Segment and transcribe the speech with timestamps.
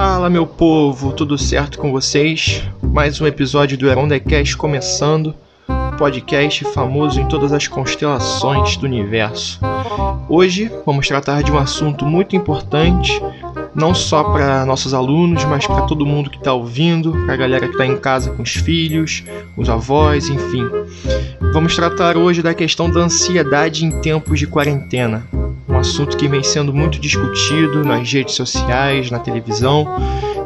[0.00, 2.62] Fala meu povo, tudo certo com vocês?
[2.80, 5.34] Mais um episódio do Heron Cast começando,
[5.98, 9.58] podcast famoso em todas as constelações do universo.
[10.28, 13.10] Hoje vamos tratar de um assunto muito importante,
[13.74, 17.66] não só para nossos alunos, mas para todo mundo que está ouvindo, para a galera
[17.66, 19.24] que está em casa com os filhos,
[19.56, 20.64] os avós, enfim.
[21.52, 25.26] Vamos tratar hoje da questão da ansiedade em tempos de quarentena
[25.78, 29.86] um assunto que vem sendo muito discutido nas redes sociais, na televisão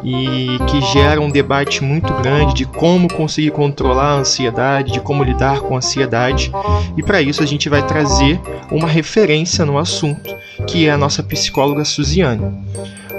[0.03, 5.23] e que gera um debate muito grande de como conseguir controlar a ansiedade, de como
[5.23, 6.51] lidar com a ansiedade.
[6.95, 10.35] E para isso a gente vai trazer uma referência no assunto,
[10.67, 12.53] que é a nossa psicóloga Suziane.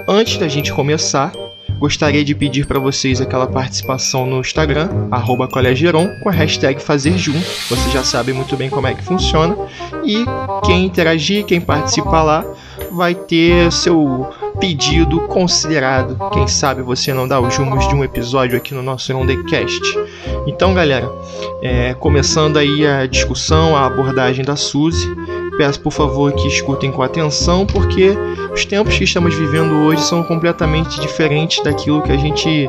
[0.06, 1.32] Antes da gente começar,
[1.84, 7.44] Gostaria de pedir para vocês aquela participação no Instagram, arroba com a hashtag Fazer Junto.
[7.68, 9.54] Vocês já sabem muito bem como é que funciona.
[10.02, 10.24] E
[10.64, 12.44] quem interagir, quem participar lá,
[12.90, 14.26] vai ter seu
[14.58, 16.16] pedido considerado.
[16.32, 19.82] Quem sabe você não dá os rumos de um episódio aqui no nosso Rondecast.
[20.46, 21.06] Então, galera,
[21.60, 25.14] é, começando aí a discussão, a abordagem da Suzy.
[25.56, 28.16] Peço por favor que escutem com atenção, porque
[28.52, 32.68] os tempos que estamos vivendo hoje são completamente diferentes daquilo que a gente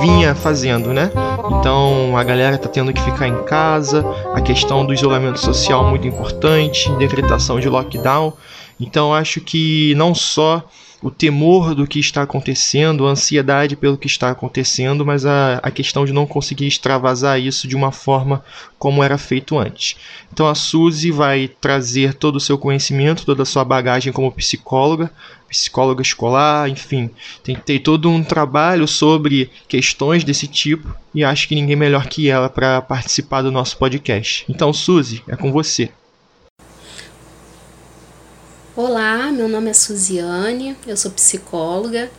[0.00, 1.10] vinha fazendo, né?
[1.58, 6.06] Então a galera tá tendo que ficar em casa, a questão do isolamento social muito
[6.06, 8.32] importante, decretação de lockdown.
[8.78, 10.62] Então acho que não só
[11.04, 15.70] o temor do que está acontecendo, a ansiedade pelo que está acontecendo, mas a, a
[15.70, 18.42] questão de não conseguir extravasar isso de uma forma
[18.78, 19.96] como era feito antes.
[20.32, 25.10] Então a Suzy vai trazer todo o seu conhecimento, toda a sua bagagem como psicóloga,
[25.46, 27.10] psicóloga escolar, enfim,
[27.42, 32.30] tem, tem todo um trabalho sobre questões desse tipo e acho que ninguém melhor que
[32.30, 34.46] ela para participar do nosso podcast.
[34.48, 35.90] Então, Suzy, é com você.
[39.32, 42.10] Meu nome é Suziane, eu sou psicóloga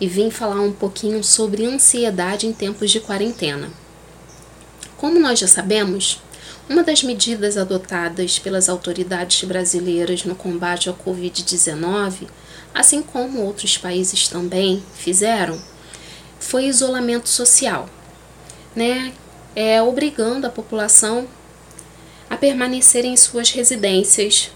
[0.00, 3.70] e vim falar um pouquinho sobre ansiedade em tempos de quarentena.
[4.96, 6.22] Como nós já sabemos,
[6.68, 12.28] uma das medidas adotadas pelas autoridades brasileiras no combate ao Covid-19,
[12.74, 15.60] assim como outros países também fizeram,
[16.40, 17.88] foi isolamento social,
[18.74, 19.12] né?
[19.54, 21.28] É, obrigando a população
[22.28, 24.50] a permanecer em suas residências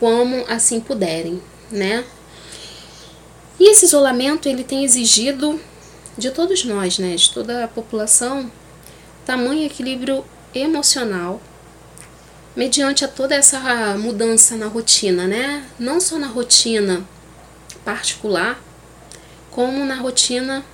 [0.00, 1.40] como assim puderem,
[1.70, 2.04] né?
[3.58, 5.60] E esse isolamento ele tem exigido
[6.16, 8.50] de todos nós, né, de toda a população,
[9.26, 10.24] tamanho equilíbrio
[10.54, 11.40] emocional
[12.56, 15.64] mediante a toda essa mudança na rotina, né?
[15.78, 17.06] Não só na rotina
[17.84, 18.60] particular,
[19.50, 20.64] como na rotina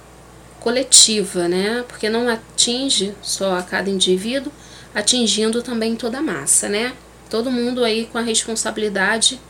[0.61, 1.85] coletiva, né?
[1.87, 4.51] Porque não atinge só a cada indivíduo,
[4.95, 6.95] atingindo também toda a massa, né?
[7.29, 9.41] Todo mundo aí com a responsabilidade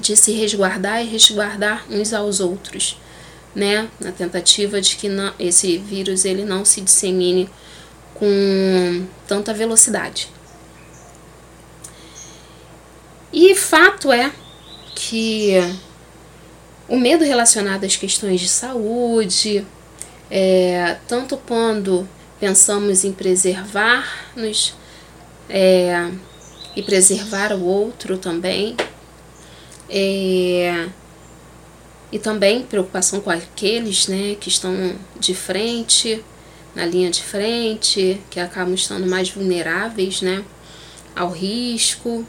[0.00, 2.98] de se resguardar e resguardar uns aos outros,
[3.54, 3.88] né?
[4.00, 7.48] Na tentativa de que não, esse vírus ele não se dissemine
[8.14, 10.28] com tanta velocidade.
[13.32, 14.30] E fato é
[14.94, 15.54] que
[16.88, 19.66] o medo relacionado às questões de saúde,
[20.30, 22.06] é, tanto quando
[22.38, 24.74] pensamos em preservar-nos,
[25.48, 26.10] é,
[26.74, 28.76] e preservar o outro também.
[29.88, 30.88] É,
[32.10, 36.22] e também preocupação com aqueles né, que estão de frente,
[36.74, 40.44] na linha de frente, que acabam estando mais vulneráveis né,
[41.16, 42.26] ao risco.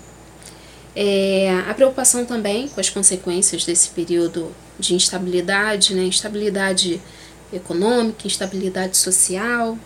[0.95, 7.01] É, a preocupação também com as consequências desse período de instabilidade, né, instabilidade
[7.51, 9.77] econômica, instabilidade social.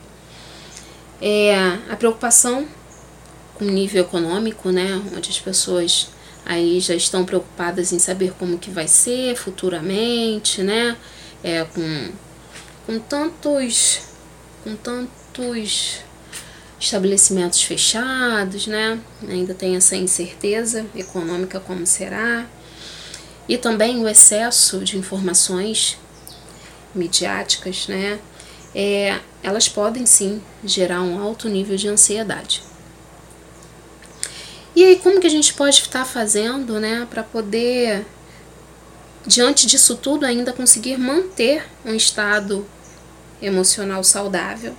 [1.21, 1.55] É,
[1.89, 2.67] a preocupação
[3.57, 6.09] com nível econômico, né, onde as pessoas
[6.45, 10.95] aí já estão preocupadas em saber como que vai ser futuramente, né,
[11.43, 12.11] é, com,
[12.85, 14.01] com tantos
[14.63, 16.01] com tantos
[16.79, 22.45] estabelecimentos fechados, né, ainda tem essa incerteza econômica como será
[23.49, 25.97] e também o excesso de informações
[26.93, 28.19] midiáticas, né,
[28.75, 32.66] é, elas podem sim gerar um alto nível de ansiedade.
[34.77, 38.05] E aí, como que a gente pode estar fazendo, né, para poder,
[39.25, 42.63] diante disso tudo, ainda conseguir manter um estado
[43.41, 44.75] emocional saudável?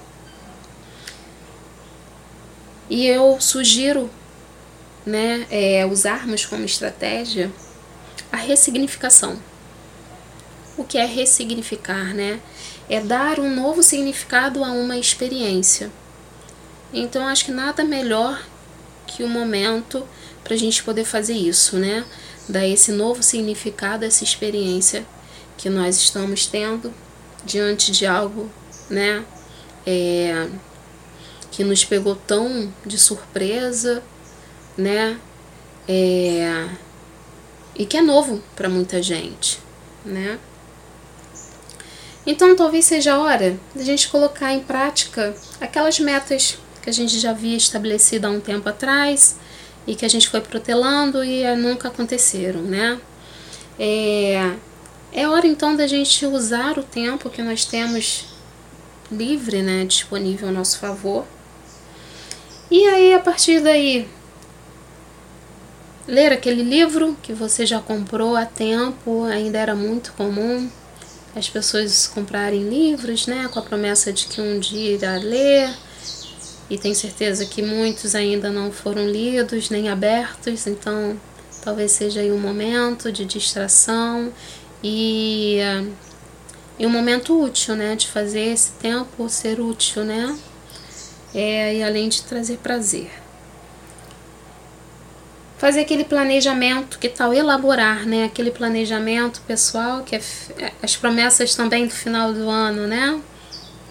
[2.89, 4.09] E eu sugiro,
[5.05, 7.50] né, é, usarmos como estratégia
[8.31, 9.37] a ressignificação.
[10.77, 12.39] O que é ressignificar, né?
[12.89, 15.91] É dar um novo significado a uma experiência.
[16.93, 18.41] Então, acho que nada melhor
[19.08, 20.06] que o momento
[20.44, 22.05] para a gente poder fazer isso, né?
[22.49, 25.05] Dar esse novo significado, essa experiência
[25.56, 26.94] que nós estamos tendo
[27.44, 28.49] diante de algo,
[28.88, 29.25] né?
[29.84, 30.49] É,
[31.50, 34.02] que nos pegou tão de surpresa,
[34.76, 35.19] né?
[35.88, 36.69] É,
[37.75, 39.58] e que é novo para muita gente,
[40.04, 40.38] né?
[42.26, 47.19] Então talvez seja a hora da gente colocar em prática aquelas metas que a gente
[47.19, 49.36] já havia estabelecido há um tempo atrás
[49.86, 53.00] e que a gente foi protelando e nunca aconteceram, né?
[53.78, 54.54] É,
[55.12, 58.26] é hora então da gente usar o tempo que nós temos
[59.10, 61.25] livre, né, disponível ao nosso favor.
[62.70, 64.06] E aí, a partir daí,
[66.06, 70.70] ler aquele livro que você já comprou há tempo, ainda era muito comum
[71.34, 75.70] as pessoas comprarem livros, né, com a promessa de que um dia irá ler.
[76.70, 81.19] E tenho certeza que muitos ainda não foram lidos nem abertos, então
[81.62, 84.31] talvez seja aí um momento de distração
[84.82, 85.59] e,
[86.79, 87.97] e um momento útil, né?
[87.97, 90.38] De fazer esse tempo ser útil, né?
[91.35, 93.11] É, e além de trazer prazer.
[95.56, 98.25] Fazer aquele planejamento, que tal elaborar, né?
[98.25, 100.23] Aquele planejamento pessoal, que é,
[100.59, 103.19] é as promessas também do final do ano, né?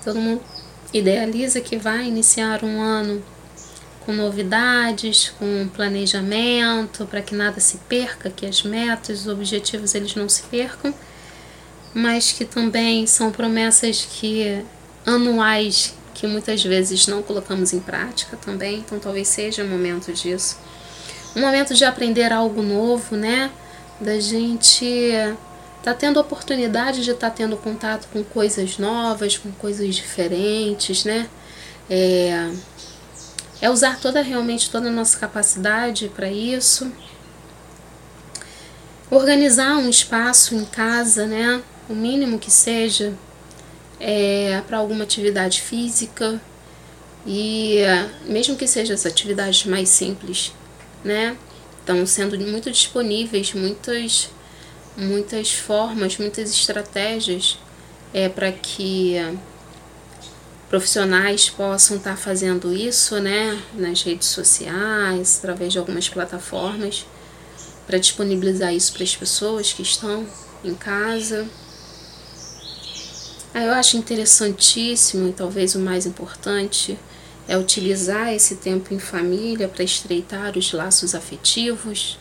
[0.03, 0.41] Todo mundo
[0.93, 3.23] idealiza que vai iniciar um ano
[4.05, 10.15] com novidades, com planejamento, para que nada se perca, que as metas, os objetivos eles
[10.15, 10.93] não se percam,
[11.93, 14.63] mas que também são promessas que
[15.05, 20.57] anuais que muitas vezes não colocamos em prática também, então talvez seja o momento disso.
[21.35, 23.51] Um momento de aprender algo novo, né?
[24.01, 25.13] Da gente
[25.83, 31.29] tá tendo oportunidade de estar tá tendo contato com coisas novas, com coisas diferentes, né?
[31.89, 32.51] É,
[33.61, 36.91] é usar toda realmente toda a nossa capacidade para isso.
[39.09, 41.61] Organizar um espaço em casa, né?
[41.89, 43.13] O mínimo que seja
[43.99, 46.41] é, para alguma atividade física
[47.25, 47.79] e
[48.25, 50.53] mesmo que seja essa atividade mais simples,
[51.03, 51.37] né?
[51.79, 54.29] Estão sendo muito disponíveis muitas
[54.97, 57.59] muitas formas, muitas estratégias
[58.13, 59.15] é para que
[60.67, 67.05] profissionais possam estar tá fazendo isso, né, nas redes sociais, através de algumas plataformas,
[67.85, 70.25] para disponibilizar isso para as pessoas que estão
[70.63, 71.47] em casa.
[73.53, 76.99] Ah, eu acho interessantíssimo e talvez o mais importante
[77.47, 82.19] é utilizar esse tempo em família para estreitar os laços afetivos,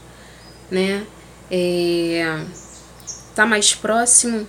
[0.70, 1.04] né?
[1.50, 2.44] É,
[3.36, 4.48] tá mais próximo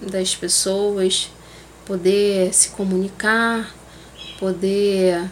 [0.00, 1.30] das pessoas,
[1.84, 3.72] poder se comunicar,
[4.38, 5.30] poder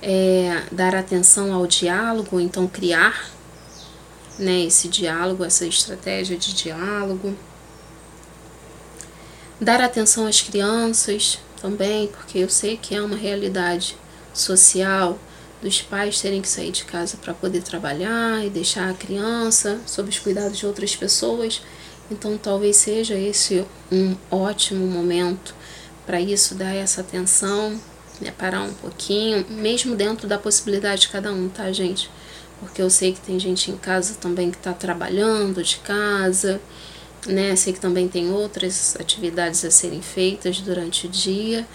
[0.00, 3.30] é, dar atenção ao diálogo, então criar
[4.38, 7.36] né, esse diálogo, essa estratégia de diálogo.
[9.60, 13.94] Dar atenção às crianças também, porque eu sei que é uma realidade
[14.32, 15.18] social
[15.60, 20.08] dos pais terem que sair de casa para poder trabalhar e deixar a criança sob
[20.08, 21.60] os cuidados de outras pessoas.
[22.10, 25.54] Então, talvez seja esse um ótimo momento
[26.06, 27.78] para isso, dar essa atenção,
[28.20, 32.10] né, parar um pouquinho, mesmo dentro da possibilidade de cada um, tá, gente?
[32.60, 36.60] Porque eu sei que tem gente em casa também que está trabalhando de casa,
[37.26, 37.54] né?
[37.56, 41.66] Sei que também tem outras atividades a serem feitas durante o dia,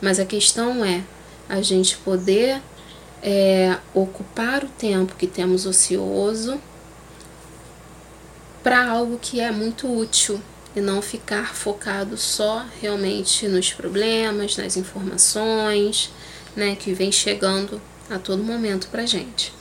[0.00, 1.02] mas a questão é
[1.48, 2.60] a gente poder
[3.22, 6.60] é, ocupar o tempo que temos ocioso
[8.66, 10.42] para algo que é muito útil
[10.74, 16.10] e não ficar focado só realmente nos problemas, nas informações,
[16.56, 17.80] né, que vem chegando
[18.10, 19.52] a todo momento para gente.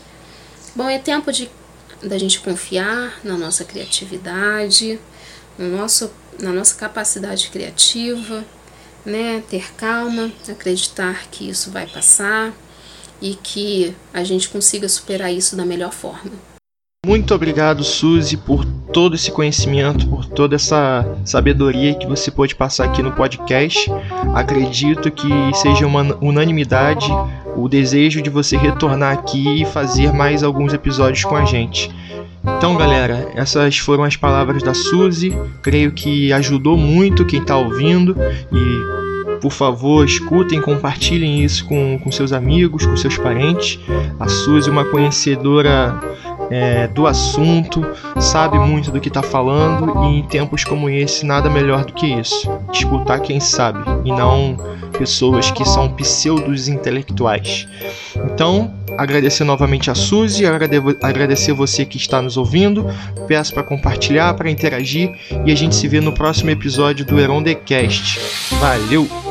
[0.76, 1.52] Bom, é tempo de
[2.02, 5.00] da gente confiar na nossa criatividade,
[5.56, 6.10] no nosso,
[6.40, 8.44] na nossa capacidade criativa,
[9.06, 12.52] né, ter calma, acreditar que isso vai passar
[13.22, 16.32] e que a gente consiga superar isso da melhor forma.
[17.06, 22.86] Muito obrigado, Suzy, por todo esse conhecimento, por toda essa sabedoria que você pôde passar
[22.86, 23.92] aqui no podcast.
[24.34, 27.12] Acredito que seja uma unanimidade
[27.58, 31.92] o desejo de você retornar aqui e fazer mais alguns episódios com a gente.
[32.58, 35.38] Então, galera, essas foram as palavras da Suzy.
[35.62, 38.16] Creio que ajudou muito quem está ouvindo
[38.50, 39.06] e
[39.42, 43.78] por favor, escutem, compartilhem isso com, com seus amigos, com seus parentes.
[44.18, 46.00] A Suzy é uma conhecedora
[46.50, 47.86] é, do assunto,
[48.20, 52.06] sabe muito do que está falando e em tempos como esse nada melhor do que
[52.06, 52.50] isso.
[52.72, 54.58] Escutar quem sabe e não
[54.98, 57.68] pessoas que são pseudos intelectuais.
[58.16, 60.46] Então, agradecer novamente a Suzy,
[61.02, 62.86] agradecer você que está nos ouvindo,
[63.28, 65.12] peço para compartilhar, para interagir
[65.46, 68.20] e a gente se vê no próximo episódio do Heron The Cast.
[68.60, 69.25] Valeu!